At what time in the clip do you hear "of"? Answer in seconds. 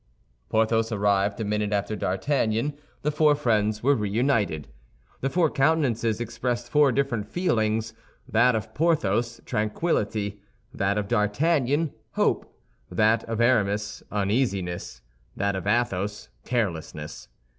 8.55-8.73, 10.97-11.07, 13.25-13.39, 15.55-15.67